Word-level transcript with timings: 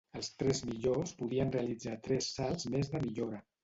Els 0.19 0.29
tres 0.43 0.61
millors 0.69 1.13
podien 1.21 1.55
realitzar 1.59 1.97
tres 2.11 2.35
salts 2.41 2.71
més 2.77 2.95
de 2.97 3.09
millora. 3.09 3.49